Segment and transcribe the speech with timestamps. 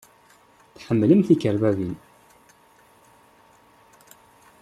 [0.75, 1.95] Tḥemmlem tikerbabin?